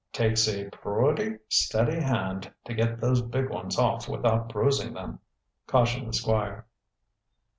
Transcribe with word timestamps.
"Takes 0.11 0.47
a 0.47 0.67
pru 0.71 1.11
uty 1.13 1.37
steady 1.47 1.99
hand 2.01 2.51
to 2.65 2.73
get 2.73 2.99
those 2.99 3.21
big 3.21 3.51
ones 3.51 3.77
off 3.77 4.09
without 4.09 4.49
bruising 4.49 4.95
them," 4.95 5.19
cautioned 5.67 6.07
the 6.07 6.13
squire. 6.13 6.65